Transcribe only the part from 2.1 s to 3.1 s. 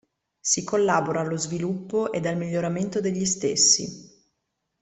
ed al miglioramento